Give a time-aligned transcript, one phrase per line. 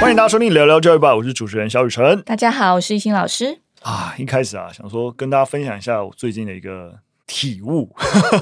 [0.00, 2.22] 欢迎大家收听聊聊教育吧，我是主持人小雨晨。
[2.22, 3.58] 大家好，我是一心老师。
[3.82, 7.92] 啊，一开始啊，想说跟大家分享一下我最近的一个体悟，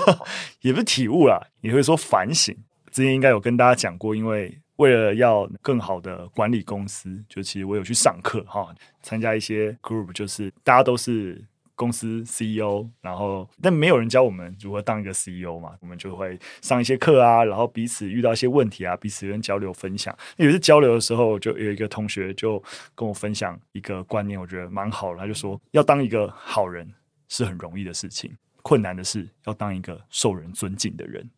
[0.60, 2.54] 也不是体悟啦，也会说反省。
[2.92, 8.68] 之前应该有跟大家讲过，因为为了要更好的管理公司，就其实我有去上课哈，
[9.02, 11.42] 参加一些 group，就是大家都是。
[11.76, 20.12] 公司 CEO，然后但没有人教我们如何当一个 CEO 嘛，我们就会上一些课啊，然后彼此遇到一些问题啊，彼此跟交流分享。
[20.38, 22.60] 有一次交流的时候，就有一个同学就
[22.94, 25.18] 跟我分享一个观念，我觉得蛮好的。
[25.18, 26.90] 他就说，要当一个好人
[27.28, 31.30] 是很容易的事情，困难的是要当一个受人尊敬的人。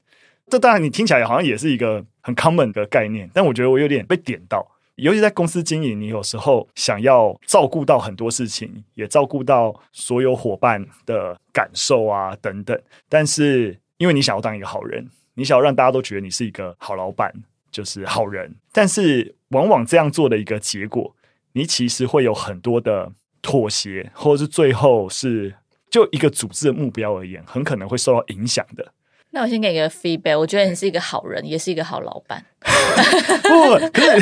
[0.48, 4.66] 这当然你听起来好像也是一个很 common 的概念，但我觉得我有点被点到。
[4.98, 12.78] 尤其在公司经营，你有时候想要照顾到很多事情，也照顾到所有伙伴的感受啊等等。
[13.08, 17.32] 但是，因为你想要当一个好人，你想要让大家都觉得你是一个好老板，
[17.70, 18.56] 就是好人。
[18.72, 21.14] 但是，往往这样做的一个结果，
[21.52, 25.55] 你其实会有很多的妥协，或者是最后是
[25.88, 28.92] 就一个组织的目标而言，很可能会受到影响的。
[29.39, 32.44] 那我先给一个 feedback，我觉得你是一个好人，也是一个好老板。
[32.61, 34.20] 不，可是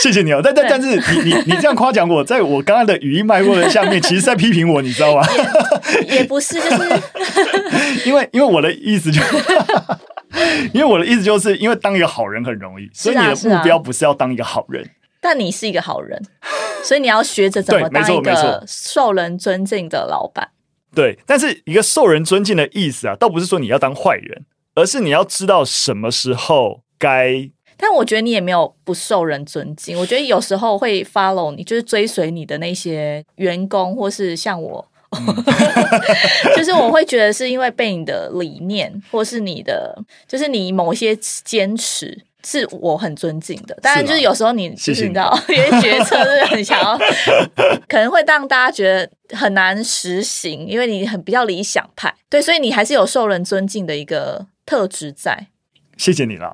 [0.00, 0.40] 谢谢你哦。
[0.42, 5.24] 但但但是你你你这样夸奖我，在我刚刚的语音脉络的下面，其实在批评我，你知道吗？
[6.08, 7.02] 也，也不是，就是
[8.04, 9.36] 因为因为我的意思就是，
[10.74, 14.84] 因为我的意思就是因为当一个好人很容易，所以你的目标不是要当一个好人。
[15.20, 16.20] 但你是一个好人，
[16.82, 20.48] 所以你要学着怎么当一个受人尊敬的老板。
[20.94, 27.50] 对，但是一个受人尊敬的意思啊，倒不是说你要当坏人，而是你要知道什么时候该。
[27.76, 35.34] 但我觉得你也没有不受人尊敬，我觉得有时候会 follow 你，就是追随你的那些员工，或是像我，嗯、
[36.54, 39.96] 就是我会觉得是因为被你的理念，或是你的，
[40.28, 42.26] 就是你某些坚持。
[42.44, 46.98] 是我很尊敬的，当然就是有时候你就是你知道， 有些决策是很想要，
[47.86, 55.48] 可能会让大家觉得很难实行，因为你很比较理想派，对，所以你还是有受人尊敬的一个特质在。
[55.98, 56.50] 谢谢你啦，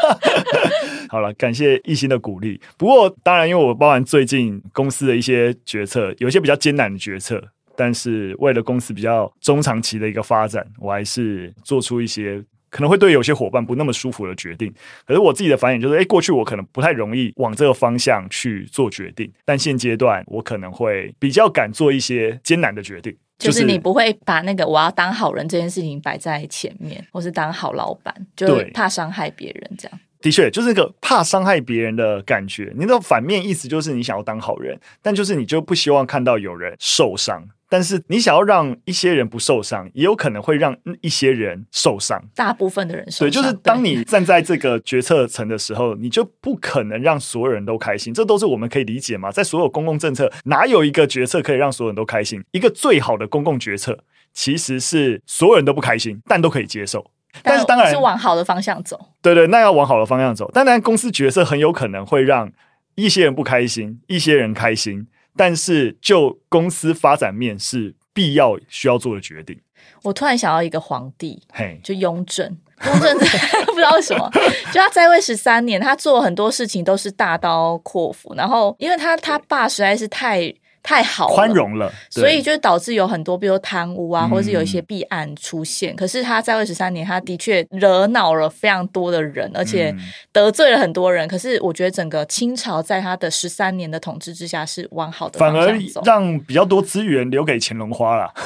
[1.08, 2.60] 好了，感谢一心的鼓励。
[2.76, 7.42] 不过当然，因为我包含最近公司的一些决策，有一些比较艰难的决策，
[7.74, 12.44] 但是为了公司比较中长期的一个发展，我还是做出一些。
[12.70, 14.72] 可能会对有些伙伴不那么舒服的决定，
[15.04, 23.14] 可是我自己的反应就是，哎，过去我可能不太容易往这个方向去做决定，但现阶段我可能会比较敢做一些艰难的决定。
[23.38, 30.00] 就是你不会把那个我要当好人这件事情摆在前面，或是当好老板，就怕伤害别人这样。
[30.20, 32.70] 的确，就是那个怕伤害别人的感觉。
[32.76, 37.42] 你的反面意思就是你想要当好人，但就是你就不希望看到有人受伤。
[37.70, 42.20] 但是你想要让一些人不受伤，也有可能会让一些人受伤。
[42.34, 43.28] 大部分的人受伤。
[43.28, 48.12] 对，就是当你站在这个决策层的时候，你就不可能让所有人都开心。
[48.12, 49.30] 这都是我们可以理解嘛？
[49.30, 52.42] 在所有公共政策，哪有一个决策可以让所有人都开心？
[52.50, 53.96] 一个最好的公共决策，
[54.34, 57.08] 其实是所有人都不开心，但都可以接受。
[57.44, 58.98] 但是当然是往好的方向走。
[59.22, 60.50] 对对，那要往好的方向走。
[60.50, 62.50] 当然，公司决策很有可能会让
[62.96, 65.06] 一些人不开心，一些人开心。
[65.36, 69.58] 但是，就公司发展面是必要需要做的决定。
[70.02, 72.56] 我突然想到一个皇帝，嘿，就雍正。
[72.86, 73.18] 雍正
[73.66, 74.30] 不知道为什么，
[74.72, 78.34] 就他在位十三年，他做很多事情都是大刀阔斧。
[78.34, 80.54] 然后，因为他他爸实在是太。
[80.82, 85.92] 太好了，宽容了，所以就导致有很多，比如贪污啊，或者是有一些弊案出现。
[85.92, 89.94] 嗯、可是他在位十三年，他的确惹恼了非常多的人，而且
[90.32, 91.26] 得罪了很多人。
[91.26, 98.32] 嗯、可是我觉得整个清朝在他的十三年的统治之下是往好的反而让比较多资源留给乾隆花了。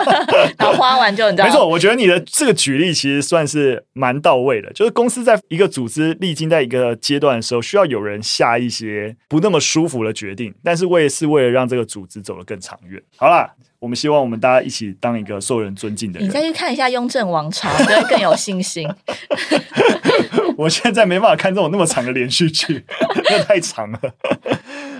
[0.58, 1.68] 然后花完就你知道，没错。
[1.68, 4.72] 我觉得你的这个举例其实算是蛮到位的。
[4.72, 11.49] 就是公司在一个组织历经在一个阶段的时候，需要有人下一些不那么舒服的决定，但是我也是为了。
[11.50, 13.02] 让这个组织走得更长远。
[13.16, 16.28] 好啦，我们希望我们大家一起当一个受人尊敬的人。
[16.28, 18.88] 你再去看一下雍正王朝，你会更有信心。
[20.56, 22.84] 我现在没办法看这种那么长的连续剧，
[23.30, 24.00] 那太长了。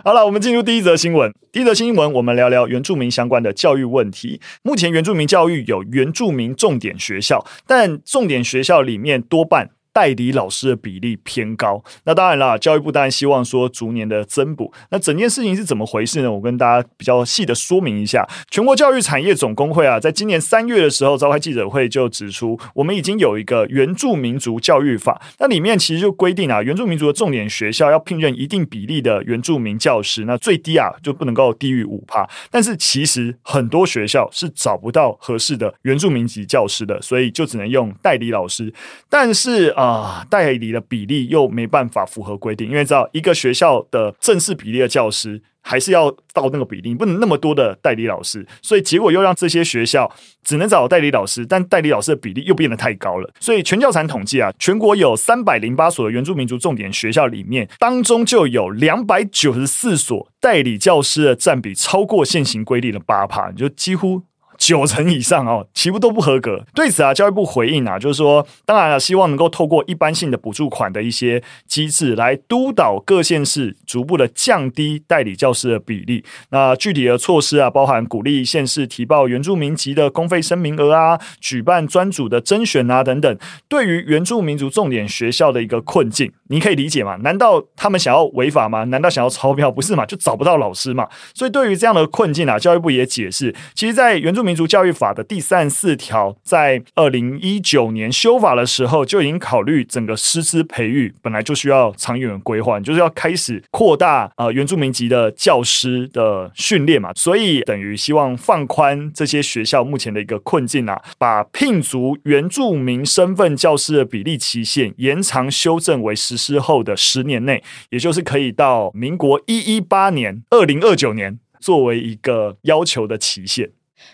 [0.02, 1.30] 好了，我们进入第一则新闻。
[1.52, 4.40] 第一则新闻，我们聊聊原住民相关的教育问题。
[4.62, 9.70] 目前原住民教育有原住民重点学校，但重点学校里面多半。
[9.92, 14.72] 代理老师的比例偏高，那当然啦，教育部当然希望说逐年的增补。
[14.90, 16.30] 那整件事情是怎么回事呢？
[16.30, 18.26] 我跟大家比较细的说明一下。
[18.50, 32.28] 全国教育产业总工会啊，在今年三月的时候召开记者会，就指出，我们已经有一个原住民族教育法，那里面其实就规定啊，原住民族的重点学校要聘任一定比例的原住民教师，那最低啊就不能够低于五趴。
[32.50, 38.72] 但是其实很多学校是找不到合适的原住民级教师的，所以就只能用代理老师。
[39.08, 45.42] 但是啊、代理的比例又没办法符合规定，因为知道一个学校的正式比例的教师。
[45.62, 50.10] 还是要到那个比例，不能那么多的代理老师，所以结果又让这些学校
[50.42, 53.30] 只能找代理老师，但代理老师的比例又变得太高了。
[53.38, 64.22] 所以全教材统计啊，全国有三百零八所的原住民族重点学校里面，当中就有两百九十四所代理教师的占比超过现行规定的八趴，就几乎。
[64.60, 66.64] 九成以上哦，几乎都不合格。
[66.74, 76.22] 对此啊，教育部回应啊，就是说，当然了，希望能够透过一般性的补助款的一些机制，来督导各县市逐步的降低代理教师的比例。
[76.50, 83.38] 那具体的措施啊，包含鼓励县市提报原住民籍的公费生名额啊，举办专组的甄选啊等等。
[83.66, 87.16] 对于原住民族重点学校的一个困境，你可以理解吗？
[87.22, 88.84] 难道他们想要违法吗？
[88.84, 89.70] 难道想要超标？
[89.72, 90.04] 不是嘛？
[90.04, 91.08] 就找不到老师嘛。
[91.34, 94.50] 所以对于这样的困境啊，教育部也解释，其实，在原住民。
[94.50, 123.70] 族教育法的第三四条，在二零一九年修法的时候，就已经考虑整个师资培育本来就需要长远规划，就是要开始扩大呃原住民籍的教师的训练嘛，所以等于希望放宽这些学校目前的一个困境啊，把聘足原住民身份教师的比例期限延长修正为实施后的十年内，也就是可以到民国一一八年二零二九年作为一个要求的期限。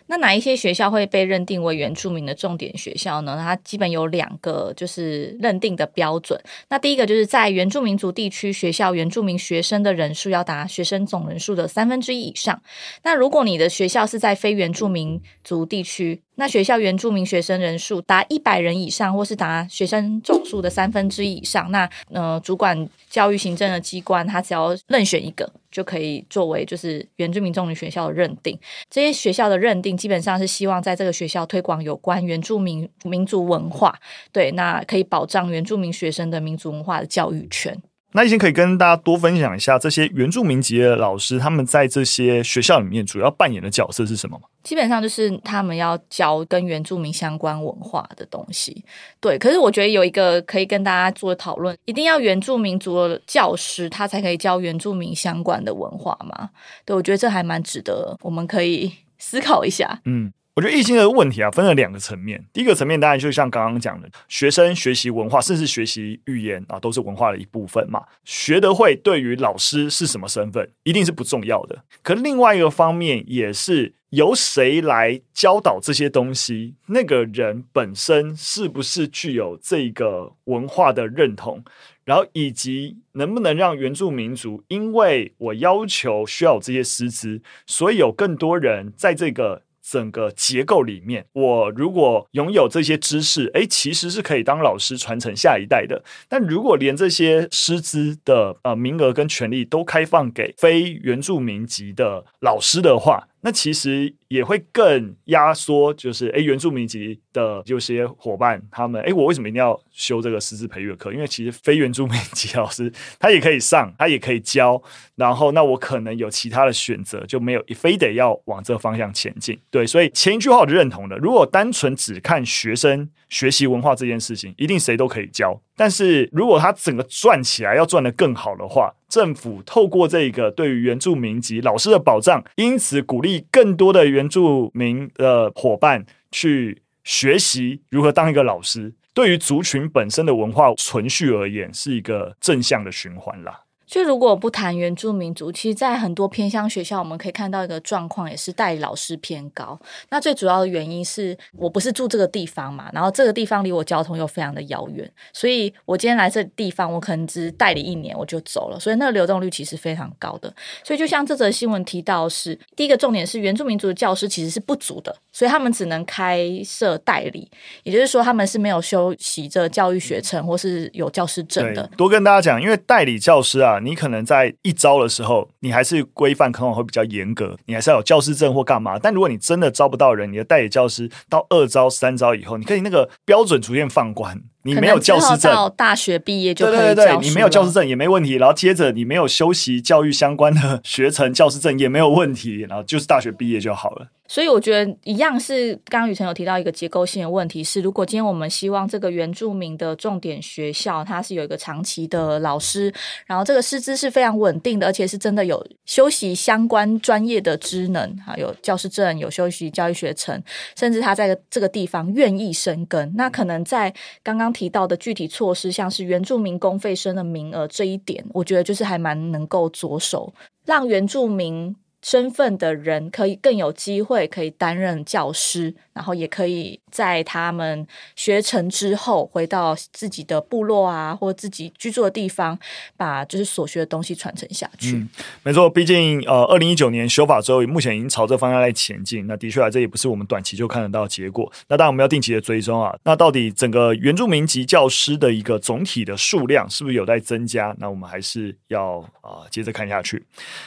[0.09, 3.37] 那哪一些学校会被认定为原住民的重点学校呢？
[3.39, 6.41] 它基本有两个，就是认定的标准。
[6.69, 12.61] 那第一个就是在原住民族地区学校原住民学生的人数要达学生总人数的三分之一以上。
[13.05, 28.59] 那如果你的学校是在非原住民族地区，那学校原住民学生人数达一百人以上，或是达学生总数的三分之一以上，那呃，主管教育行政的机关，他只要任选一个，就可以作为就是原住民重点学校的认定。
[28.91, 33.99] 这些学校的认定基本上是希望在这个学校推广有关原住民民族文化，
[34.31, 37.77] 对，那可以保障原住民学生的民族文化的教育权。
[38.17, 44.49] 那懿心可以跟大家多分享一下，这些原住民籍的老师，他们在这些学校里面主要扮演的角色是什么吗？
[44.63, 48.83] 基本上就是他们要教跟原住民相关文化的东西。
[49.21, 56.49] 对，可是我觉得有一个可以跟大家做讨论，一定要原住民族的教师他才可以教原住民相关的文化嘛？
[56.87, 60.01] 对，我觉得这还蛮值得，我们可以思考一下。
[60.07, 60.33] 嗯。
[60.57, 62.43] 我觉得易经的问题啊，分了两个层面。
[62.51, 68.03] 第一个层面当然就像刚刚讲的，学生学习文化，甚至学习语言啊，都是文化的一部分嘛。
[68.25, 71.85] 学得会对于老师是什么身份，一定是不重要的。
[72.03, 81.63] 可另外一个方面，也是由谁来教导这些东西，那个人本身是不是具有这个文化的认同，
[82.07, 89.66] 然后以及能不能让原住民族，因为我要求需要这些师资，所以有更多人在这个。
[89.89, 96.03] 整个结构里面，我如果拥有这些知识，诶，其实是可以当老师传承下一代的。
[96.29, 111.13] 但如果连这些师资的呃名额跟权利都开放给非原住民籍的老师的话，那其实也会更压缩，就是诶，原住民籍的有些伙伴，他们诶，我为什么一定要修这个师资培育课？
[111.13, 114.83] 因为其实非原住民 籍老师他也可以上，他也可以教，
[115.15, 119.57] 然后那我可能有其他的选择，就没有非得要往这个方向前进。
[119.71, 121.17] 对，所以前一句话我就认同了。
[121.19, 125.61] 如果单纯只看学生学习文化这件事情，一定谁都可以教。
[125.77, 143.61] 但是如果它整个转起来要转得更好的话，政府透过这个对于原住民及老师的保障，因此鼓励更多的原住民的伙伴去学习如何当一个老师，对于族群本身的文化存续而言，是一个正向的循环啦。
[143.87, 149.79] 就如果不谈原住民族，其实，在很多偏乡学校，我们可以看到一个状况，也是代理老师偏高。
[150.11, 160.53] 那最主要的原因是我不是住这个地方嘛，然后这个地方离我交通又非常的遥远，所以我今天来这地方，我可能只代理一年我就走了，所以那个流动率其实非常高的。
[160.83, 167.51] 所以就像这则新闻提到是，是第一个重点是原住民族的教师其实是不足的，所以他们只能开设代理，
[167.85, 171.89] 也就是说他们是没有修习这教育学程或是有教师证的。
[171.97, 173.76] 多跟大家讲，因为代理教师啊。
[173.81, 178.99] 你可能在一招的时候，你还是规范可能会比较严格，你还是要有教师证或干嘛。
[178.99, 184.43] 但如果你真的招不到人，你的代理教师到二招、三招以后，你可以那个标准逐渐放宽。
[184.67, 188.35] 你没有教师证，到大学毕业就可以教对对对，你没有教师证也没问题。
[188.35, 192.67] 然后接着你没有修习教育相关的 学程，教师证也没有问题。
[192.69, 194.09] 然后就是大学毕业就好了。
[194.29, 202.93] 所以我觉得一样是，刚刚雨辰有提到一个结构性的问题是，如果今天我们希望这个原住民的重点学校，它是有一个长期的老师，
[203.25, 210.43] 然后这个师资是非常稳定的，而且是真的有修习相关专业的职能，还有教师证，有修习教育学程，
[210.77, 213.95] 甚至他在这个地方愿意深耕，那可能在
[214.25, 214.53] 刚刚。
[214.57, 220.33] 提到的具体措施，像是原住民公费生的名额这一点，我觉得就是还蛮能够着手，
[220.65, 221.77] 让原住民。
[222.03, 232.59] 身份的人可以更有机会可以担任教师，然后也可以在他们学成之后回到自己的部落啊，或自己居住的地方，
[232.97, 235.07] 把就是所学的东西传承下去。
[235.43, 239.27] 没错，毕竟呃，二零一九年修法之后，目前已经朝这方向在前进。
[239.27, 241.53] 那的确啊，这也不是我们短期就看得到结果。
[241.69, 242.97] 那当然我们要定期的追踪啊。
[243.05, 247.77] 那到底整个原住民籍教师的一个总体的数量是不是有在增加？
[247.79, 250.25] 那我们还是要啊、接着看下去。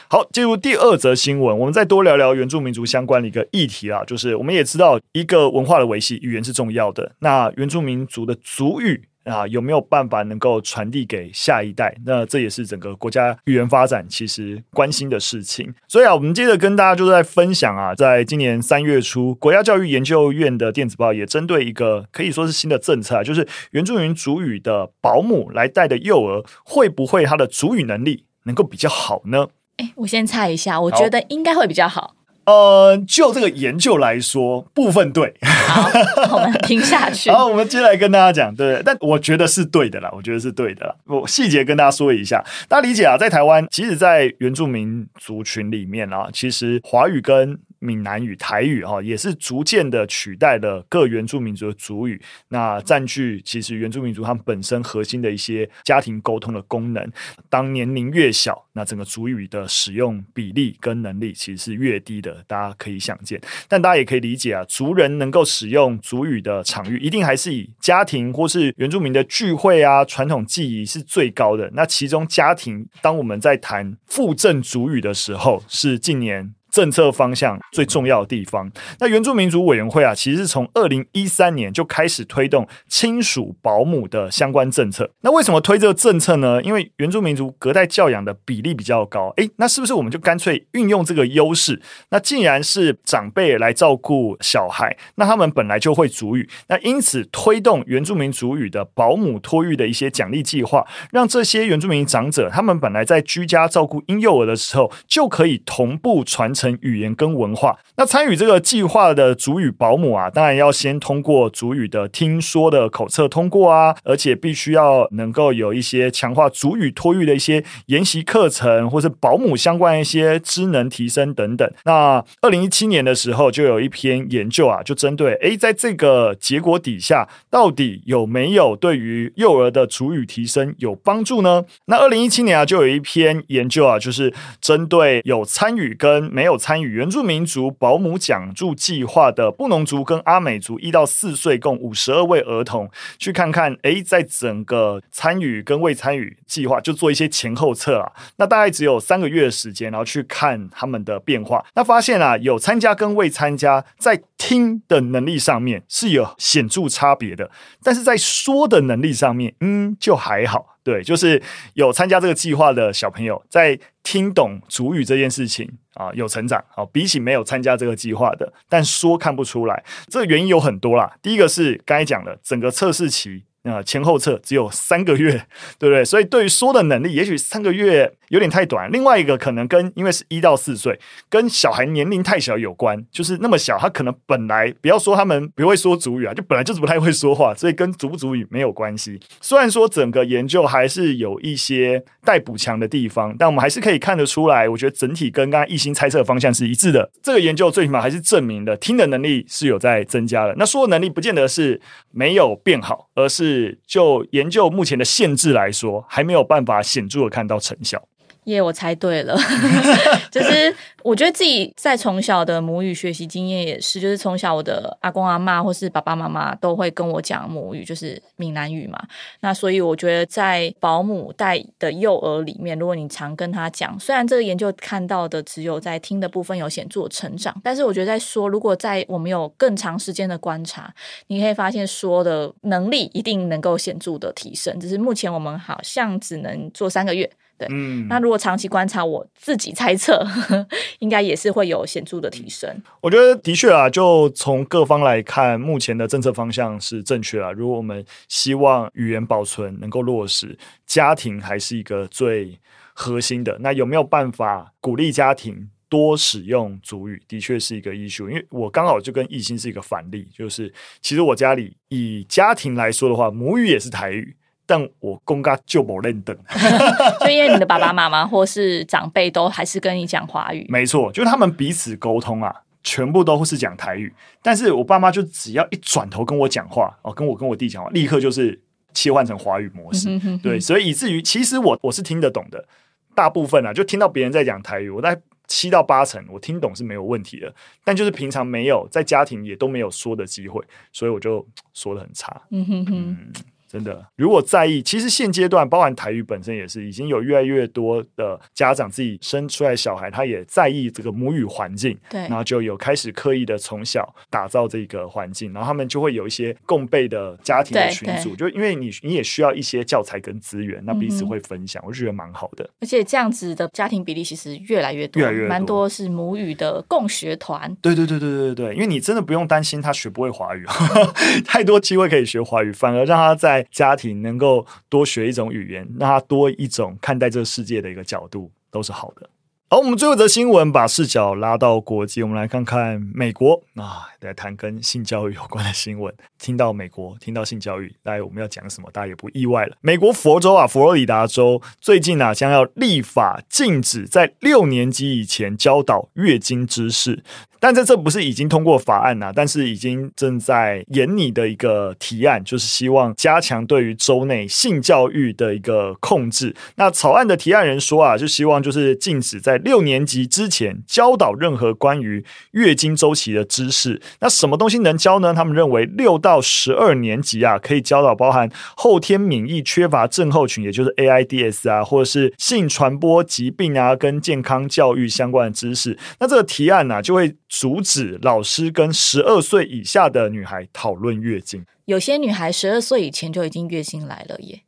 [0.08, 7.12] 好，进入第二则新闻，我们再多聊聊原住民族相关的一个议题啊，就是我们也知道一个文化的维系，语言是重要的。
[7.18, 11.94] 那原住民族的族语啊，有没有办法能够传递给下一代？
[12.06, 15.72] 那这也是整个国家语言发展其实关心的事情。
[15.86, 29.48] 所以啊，我们接着跟大家就是在分享啊，在今年三月初，国家教育研究院的电子报也针对一个可以说是新的政策啊，就是原住民族语的保姆来带的幼儿，会不会他的族语能力能够比较好呢？
[29.76, 32.00] 哎，我先猜一下，我觉得应该会比较好。
[32.00, 32.14] 好，
[32.50, 35.34] 呃，就这个研究来说，部分对。
[35.42, 35.88] 好，
[36.36, 37.30] 我们听下去。
[37.32, 40.94] 好，我们接下来跟大家讲，对，但我觉得是对的啦，我觉得是对的啦。
[41.06, 57.10] 我细节跟大家说一下，大家理解啊，在台湾，其实，在原住民族群里面啊，其实华语跟闽南语、台语哈，也是逐渐的取代了各原住民族的族语，那占据其实原住民族他们本身核心的一些家庭沟通的功能。
[57.48, 63.40] 当年龄越小，那整个族语的使用比例跟能力其实是越低的，大家可以想见。
[63.66, 71.70] 但大家也可以理解啊，族人能够使用族语的场域，一定还是以家庭或是原住民的聚会啊、传统记忆是最高的。
[71.72, 76.54] 那其中家庭，当我们在谈复振族语的时候，是近年。
[76.70, 85.10] 政策方向最重要的地方，那原住民族委员会啊，其实是从二零一三年就开始推动亲属保姆的相关政策。
[85.22, 86.62] 那为什么推这个政策呢？
[86.62, 91.82] 因为原住民族隔代教养的比例比较高，诶，那是不是我们就干脆运用这个优势？
[92.10, 106.59] 那既然是长辈来照顾小孩，那他们本来就会主语，那因此推动原住民族语的保姆托育的一些奖励计划，让这些原住民长者，他们本来在居家照顾婴幼儿的时候，就可以同步传承。
[106.60, 121.66] 成语言跟文化，那参与这个计划的主语保姆啊，当然要先通过主语的听说的口测通过啊，而且必须要能够有一些强化主语托育的一些研习课程，或是保姆相关一些知能提升等等。
[121.86, 131.64] 那二零一七年的时候，就有一篇研究啊，就针对诶，在这个结果底下，到底有没有对于幼儿的主语提升有帮助呢？
[131.86, 136.49] 那二零一七年啊，就有一篇研究啊，就是针对有参与跟没有。
[136.50, 148.12] 有参与原住民族保姆奖助计划的布农族跟阿美族一到四岁共五十二位儿童，去看看，诶，在整个参与跟未参与计划，就做一些前后测啊。
[148.36, 151.64] 那大概只有三个月的时间，然后去看他们的变化。
[151.74, 157.50] 那发现啊，有参加跟未参加，在听的能力上面是有显著差别的，
[157.82, 160.69] 但是在说的能力上面，嗯，就还好。
[160.82, 161.42] 对，就是
[161.74, 166.62] 有参加这个计划的小朋友，在听懂主语这件事情啊，有成长。
[166.74, 171.16] 啊，比起没有参加这个计划的，但说看不出来，这个原因有很多啦。
[171.20, 173.44] 第一个是刚才讲的，整个测试期。
[173.62, 175.32] 那前后测只有三个月，
[175.78, 176.02] 对不对？
[176.02, 178.90] 所以对于说的能力，也许三个月有点太短。
[178.90, 180.98] 另外一个可能跟因为是一到四岁，
[181.28, 183.04] 跟小孩年龄太小有关。
[183.10, 189.20] 就是那么小，他可能本来不要说他们不会说主语啊，就本来就是不太会说话，所以跟族不族语没有关系。
[189.42, 197.10] 虽然说整个研究还是有一些待补强的地方，但我们还是可以看得出来，我觉得整体跟刚刚一心猜测的方向是一致的。
[197.22, 200.54] 这个研究最起码还是证明了听的能力是有在增加的。
[200.56, 201.78] 那说的能力不见得是
[202.10, 203.49] 没有变好，而是。
[203.50, 208.06] 是，就研究目前的限制来说，还没有办法显著的看到成效。
[208.50, 209.36] 耶，yeah, 我猜对了，
[210.30, 219.00] 就是我觉得自己在从小的母语学习经验也是，就是从小我的阿公阿妈或是爸爸妈妈都会跟我讲母语，就是闽南语嘛。
[219.40, 230.92] 那所以我觉得在保姆带的幼儿里面，如果你常跟他讲，虽然这个研究看到的只有在听的部分有显著的成长，但是我觉得在说，如果在我们有更长时间的观察，
[231.28, 234.78] 你可以发现说的能力一定能够显著的提升。
[234.80, 237.30] 只是目前我们好像只能做三个月。
[237.60, 240.26] 对，嗯，那如果长期观察，我自己猜测，
[241.00, 242.74] 应该也是会有显著的提升。
[243.02, 247.52] 我觉得的确啊，就从各方来看，目前的政策方向是正确啊。
[247.52, 252.58] 如果我们希望语言保存能够落实，家庭还是一个最
[252.94, 253.58] 核心的。
[253.60, 258.30] 那有没有办法鼓励家庭多使用主语，的确是一个 issue。
[258.30, 264.34] 因为我刚好就跟艺兴是一个反例，就是其实我家里以家庭来说的话，母语也是台语，
[264.70, 266.32] 但我公家就不认得。
[267.18, 274.14] 就因为你的爸爸妈妈或是长辈都还是跟你讲华语，没错，就是他们彼此沟通啊，全部都是讲台语。
[274.40, 278.62] 但是我爸妈就只要一转头跟我讲话哦，跟我跟我弟讲话，立刻就是
[278.94, 280.08] 切换成华语模式。
[280.40, 282.64] 对，所以以至于其实我我是听得懂的。
[283.12, 290.62] 大部分啊，就听到别人在讲台语，我在七到八成我听懂是没有问题的，但就是平常没有在家庭也都没有说的机会，
[290.92, 292.40] 所以我就说的很差。
[292.50, 292.94] 嗯哼哼。
[292.94, 293.32] 嗯
[293.70, 312.68] 真的，如果在意，其实现阶段包含台语本身也是，已经有越来越多的家长自己生出来小孩，他也在意这个母语环境，对，然后就有开始刻意的从小打造这个环境，然后他们就会有一些共备的家庭的群组，就因为你你也需要一些教材跟资源，那彼此会分享，嗯、我就觉得蛮好的。
[312.80, 317.72] 而且这样子的家庭比例其实越来越多，越来越多，蛮多是母语的共学团。
[317.80, 320.66] 对对对对对对，因为你真的不用担心他学不会华语，
[321.46, 324.40] 太多机会可以学华语，反而让他在家庭能。
[324.40, 329.28] 够多学一种语言，让他多一种看待这个世界的一个角度，都是好的。
[329.68, 336.12] 好，我们最后一则新闻，把视角拉到国际，我们来看看美国啊，来谈跟性教育有关的新闻。
[336.38, 338.90] 听到美国，听到性教育，大家我们要讲什么？
[338.92, 339.76] 大家也不意外了。
[339.80, 347.22] 美国佛州啊，佛罗里达州最近啊，将要立法禁止在六年级以前教导月经知识。
[347.62, 356.56] 但这这不是已经通过法案呐、啊，但是已经正在研拟的一个提案，就是希望加强对于州内性教育的一个控制。
[356.76, 364.00] 那草案的提案人说啊，就希望就是禁止在六年级之前教导任何关于月经周期的知识。
[364.18, 365.32] 那什么东西能教呢？
[365.32, 375.96] 他们认为六到十二年级啊，可以教导包含后天免疫缺乏症候群，也就是 AIDS 啊，或者是性传播疾病啊，跟健康教育相关的知识。
[376.18, 377.36] 那这个提案呢、啊，就会。
[377.50, 381.66] 阻止老师跟十二岁以下的女孩讨论月经。
[381.86, 384.60] 有些女孩十二岁以前就已经月经来了耶。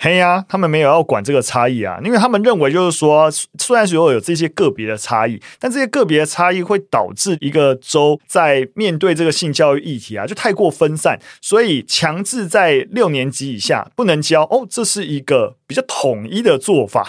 [0.00, 14.44] 嘿呀、啊，他们没有要管这个差异啊，因为他们认为就是说，虽然说有这些个别的差异，但这些个别的差异会导致一个州在面对这个性教育议题啊，就太过分散，所以强制在六年级以下不能教。
[14.44, 17.04] 哦，这是一个比较统一的做法。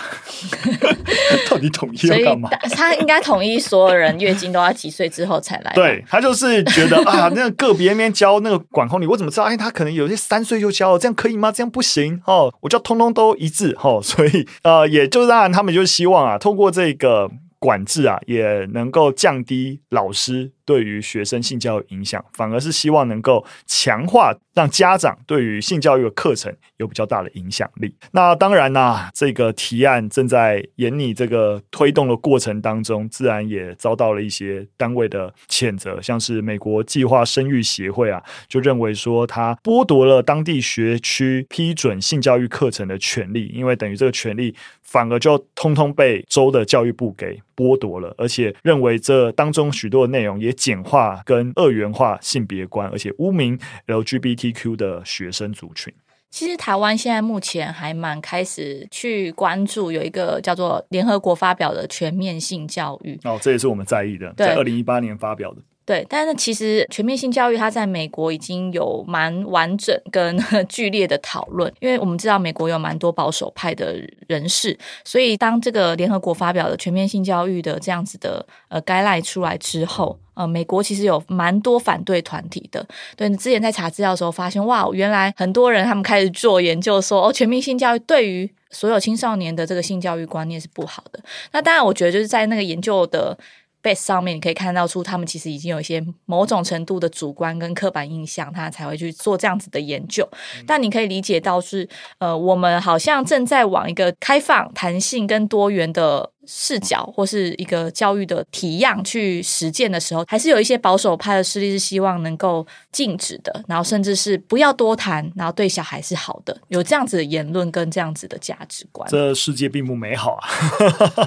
[1.47, 2.49] 到底统一要干嘛？
[2.71, 5.71] 他应该统一所有人月经都要几岁之后才来。
[5.75, 9.43] 对，他就是觉得啊，那个个别那边教那个管控你，我怎么知道？
[9.43, 11.51] 哎，他可能有些三岁就教，这样可以吗？
[11.51, 12.78] 这样不行哦，我就。
[12.79, 27.91] 通通都一致哦， 所以呃，也就当然他们就希望啊，通过这个管制啊，也能够降低老师对于学生性教育影响，反而是希望能够强化，让家长对于性教育的课程有比较大的影响力。
[28.11, 44.53] 那当然啦、这个提案正在研拟这个推动的过程当中，自然也遭到了一些单位的谴责，像是美国计划生育协会啊，就认为说他剥夺了当地学区批准性教育课程的权利，因为等于这个权利
[44.83, 50.53] 反而就通通被州的教育部给剥夺了，而且认为这当中许多的内容也。
[50.59, 55.93] 简化跟二元化性别观，而且污名 LGBTQ 的学生族群。
[56.29, 63.17] 其实台湾现在目前还蛮开始去关注，有一个叫做联合国发表的全面性教育。
[63.23, 65.61] 哦，这也是我们在意的，在二零一八年发表的。
[65.89, 70.37] 对，但是其实全面性教育它在美国已经有蛮完整跟
[70.69, 73.95] 剧烈的讨论，因为我们知道美国有蛮多保守派的
[74.27, 82.85] 人士，所以当这个联合国发表的全面性教育的这样子的呃该赖出来之后，呃，美国其实有蛮多反对团体的。
[83.17, 91.19] 对，你之前在查资料的时候发现，哇，原来很多人他们开始做研究说，哦，全面性教育对于所有青少年的这个性教育观念是不好的。
[91.51, 93.35] 那当然，我觉得就是在那个研究的。
[93.81, 100.27] Base 上面你可以看到出，他们其实已经有一些某种程度的主观跟刻板印象，他才会去做这样子的研究。
[100.65, 101.87] 但你可以理解到是，
[102.17, 106.31] 呃，我们好像正在往一个开放、弹性跟多元的。
[106.51, 119.07] 视角或是一个教育的体样去实践的时候，还是有一些保守派的势力是希望能够禁止的，然后甚至是不要多谈，然后对小孩是好的，有这样子的言论跟这样子的价值观。
[119.11, 120.49] 这世界并不美好啊！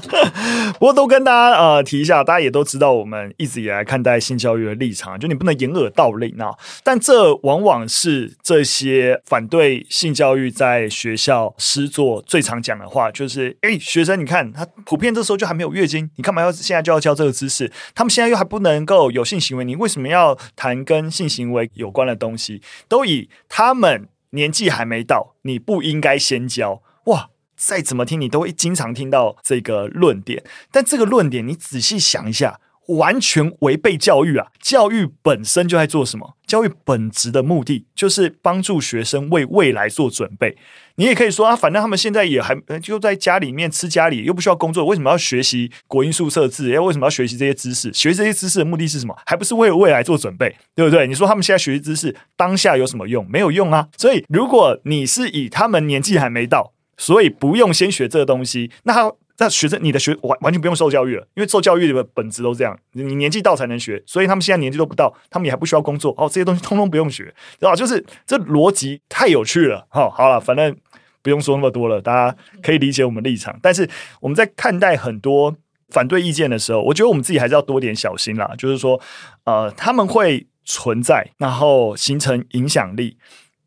[0.74, 6.50] 不过都跟大家呃提一下，大家也都知道，我们一直以来看待性教育的立场，就你不能掩耳盗铃啊。
[6.82, 15.11] 但这往往是这些反对性教育在学校师作最常讲的话，就是：哎，学生，你看他普遍。
[15.14, 17.70] 这时候就还没有月经，你干嘛要现在就要教这个知识？
[17.94, 22.62] 他们现在又还不能够有性行为，你为什么要谈跟性行为有关的东西？
[22.88, 26.82] 都以他们年纪还没到，你不应该先教。
[27.06, 30.44] 哇，再怎么听，你都会经常听到这个论点。
[30.70, 32.60] 但这个论点，你仔细想一下。
[32.88, 34.48] 完全违背教育啊！
[34.60, 36.36] 教育本身就在做什么？
[36.46, 40.56] 教育本质的目的就是帮助学生为未来做准备。
[40.96, 46.70] 你也可以说啊，反正他们现在也还就在家里面吃家里，又不需要工作，为什么要学习国英数社自？
[46.74, 47.92] 哎，为什么要学习这些知识？
[47.92, 49.16] 学习这些知识的目的是什么？
[49.24, 51.06] 还不是为了未来做准备，对不对？
[51.06, 53.26] 你说他们现在学习知识，当下有什么用？
[53.30, 53.88] 没有用啊！
[53.96, 59.12] 所以，如果你是以他们年纪还没到，所以不用先学这个东西，那他。
[59.38, 67.74] 那学生，你的学完完全不用受教育了，因为受教育的本质都这样，你年纪到才能学，所以他们现在年纪都不到，他们也还不需要工作哦，这些东西通通不用学，对吧？
[67.74, 70.76] 就是这逻辑太有趣了， 好，好了，反正
[71.22, 73.58] 不用说那么多了，大家可以理解我们立场。
[73.62, 73.88] 但是
[74.20, 75.56] 我们在看待很多
[75.88, 79.00] 反对意见的时候，我觉得我们自己还是要多点小心啦，就是说，
[79.44, 83.16] 呃，他们会存在，然后形成影响力。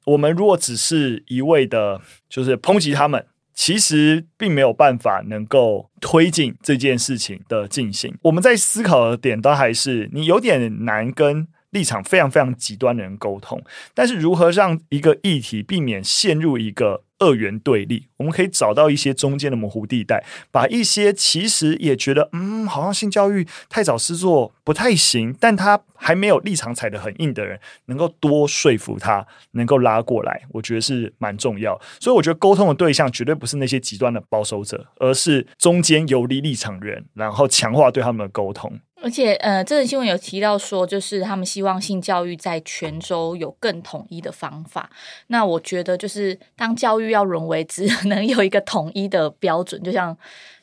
[0.06, 2.00] 我们如果只是一味的，
[2.30, 3.26] 就是抨击他们。
[3.56, 8.16] 其实并没有办法能够推进这件事情的进行。
[8.24, 13.64] 我们在思考的点都还是你有点难跟立场非常非常极端的人沟通。
[13.94, 31.80] 但是如何让一个议题避免陷入一个二元对立，我们可以找到一些中间的模糊地带，把一些其实也觉得嗯，好像性教育太早施作不太行，但他还没有立场踩得很硬的人，能够多说服他，能够拉过来，我觉得是蛮重要。
[32.00, 38.80] 所以我觉得沟通的对象绝对不是那些极端的保守者，而是中间游离立场人，然后强化对他们的沟通。
[39.02, 44.90] 而且，呃，这个新闻有提到说，就是他们希望性教育在全州有更统一的方法。
[45.28, 50.16] 那我觉得，就是当教育要沦为只能有一个统一的标准，就像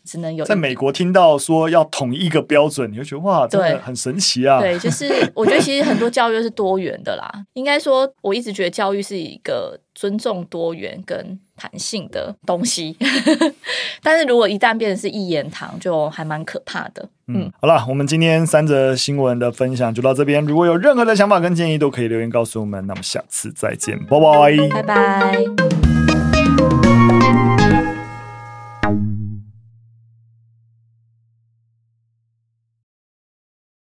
[0.04, 4.60] 只能有在美国听到说要统一一个标准，你会觉得哇，真的很神奇啊！
[4.60, 7.30] 对， 就是我觉得其实很多教育是多元的啦。
[7.54, 12.96] 应该说，我一直觉得教育是一个尊重多元跟弹性的东西。
[14.02, 17.08] 但是如果一旦变成是一言堂，就还蛮可怕的。
[17.28, 20.44] 嗯，好了，我们今天三则新闻的分享就到这边。
[20.44, 22.84] 如果有任何的想法跟建议，都可以留言告诉我们。
[22.88, 25.81] 那么下次再见，拜拜，拜拜。